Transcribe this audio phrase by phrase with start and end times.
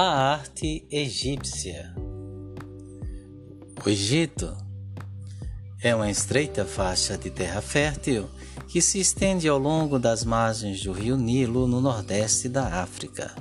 [0.00, 1.92] A arte egípcia.
[3.84, 4.56] O Egito
[5.82, 8.30] é uma estreita faixa de terra fértil
[8.68, 13.34] que se estende ao longo das margens do rio Nilo no nordeste da África,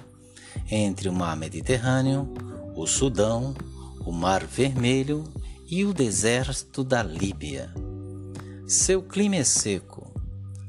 [0.72, 2.34] entre o mar Mediterrâneo,
[2.76, 3.54] o Sudão,
[4.04, 5.26] o Mar Vermelho
[5.68, 7.72] e o deserto da Líbia.
[8.68, 10.12] Seu clima é seco,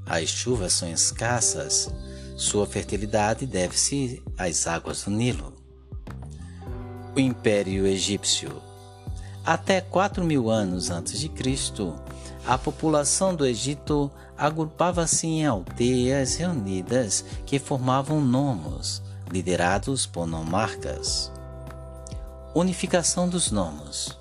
[0.04, 1.88] as chuvas são escassas,
[2.36, 5.56] sua fertilidade deve-se às águas do Nilo
[7.18, 8.62] o Império Egípcio.
[9.44, 11.96] Até 4 mil anos antes de Cristo,
[12.46, 21.32] a população do Egito agrupava-se em aldeias reunidas que formavam nomos, liderados por nomarcas.
[22.54, 24.16] Unificação dos nomos.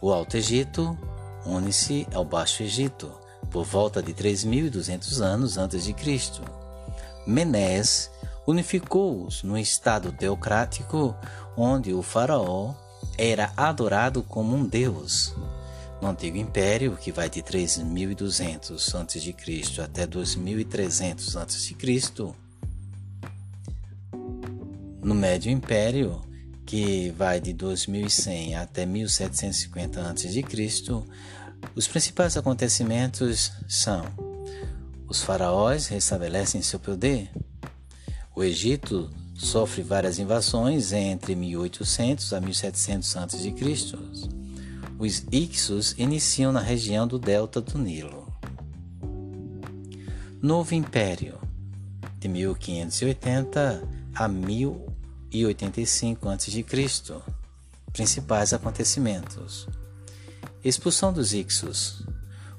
[0.00, 0.98] O Alto Egito
[1.46, 3.12] une-se ao Baixo Egito
[3.48, 6.42] por volta de 3.200 anos antes de Cristo.
[7.26, 8.10] Menés
[8.46, 11.16] unificou-os no estado teocrático,
[11.56, 12.74] onde o faraó
[13.16, 15.34] era adorado como um deus.
[16.00, 19.34] No Antigo Império, que vai de 3200 a.C.
[19.82, 21.74] até 2300 a.C.,
[25.02, 26.22] no Médio Império,
[26.64, 30.44] que vai de 2100 até 1750 a.C.,
[31.74, 34.04] os principais acontecimentos são:
[35.08, 37.30] os faraós restabelecem seu poder,
[38.34, 43.54] o Egito sofre várias invasões entre 1800 a 1700 a.C.
[44.98, 48.26] Os Ixos iniciam na região do delta do Nilo.
[50.42, 51.38] Novo Império,
[52.18, 56.66] de 1580 a 1085 a.C.
[57.92, 59.68] Principais acontecimentos:
[60.64, 62.04] Expulsão dos Ixos.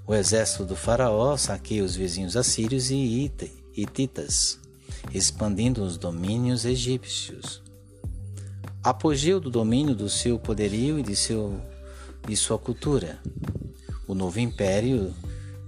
[0.07, 3.31] O exército do faraó saqueia os vizinhos assírios e
[3.75, 4.59] hititas
[5.13, 7.61] expandindo os domínios egípcios.
[8.83, 11.59] Apogeu do domínio do seu poderio e de, seu,
[12.27, 13.19] de sua cultura.
[14.07, 15.13] O novo império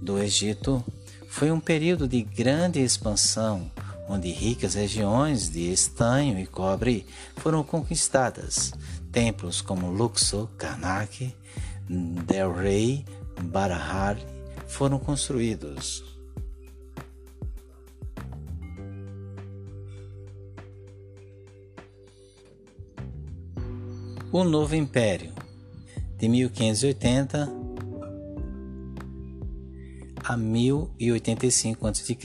[0.00, 0.84] do Egito
[1.28, 3.70] foi um período de grande expansão,
[4.08, 8.72] onde ricas regiões de estanho e cobre foram conquistadas.
[9.10, 11.34] Templos como Luxor, Karnak,
[11.88, 13.04] Del Rey,
[13.42, 14.24] Barahari
[14.66, 16.17] foram construídos.
[24.30, 25.32] O Novo Império,
[26.18, 27.50] de 1580
[30.22, 32.18] a 1085 a.C.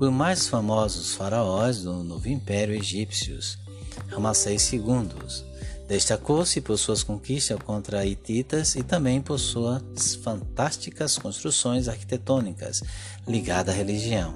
[0.00, 3.58] Os mais famosos faraós do Novo Império egípcios,
[4.08, 5.10] Ramsés II,
[5.86, 12.82] destacou-se por suas conquistas contra hititas e também por suas fantásticas construções arquitetônicas
[13.26, 14.34] ligadas à religião.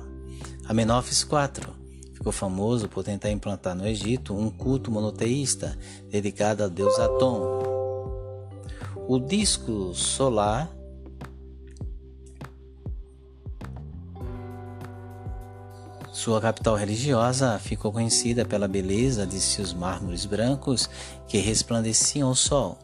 [0.69, 1.82] Amenófis IV
[2.23, 5.77] ficou famoso por tentar implantar no Egito um culto monoteísta
[6.09, 7.43] dedicado ao deus Atom.
[9.09, 10.71] O disco solar
[16.13, 20.89] Sua capital religiosa ficou conhecida pela beleza de seus mármores brancos
[21.27, 22.79] que resplandeciam ao sol.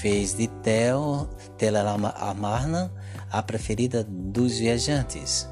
[0.00, 1.28] Fez de Tel,
[1.58, 2.90] Tel Amarna
[3.30, 5.46] a preferida dos viajantes.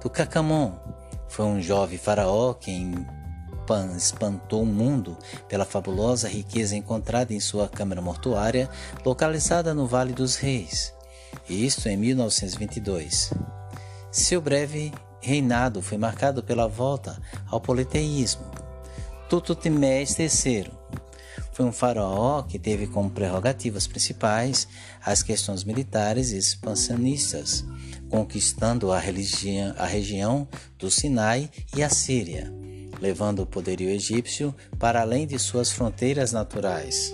[0.00, 0.93] Tutankhamon
[1.34, 2.92] foi um jovem faraó que
[3.96, 5.18] espantou o mundo
[5.48, 8.70] pela fabulosa riqueza encontrada em sua câmara mortuária,
[9.04, 10.94] localizada no Vale dos Reis,
[11.50, 13.32] isto em 1922.
[14.12, 18.44] Seu breve reinado foi marcado pela volta ao politeísmo.
[19.28, 20.70] Tututmés III
[21.54, 24.68] foi um faraó que teve como prerrogativas principais
[25.04, 27.64] as questões militares e expansionistas,
[28.08, 30.48] conquistando a, a região
[30.78, 32.52] do Sinai e a Síria,
[33.00, 37.12] levando o poderio egípcio para além de suas fronteiras naturais.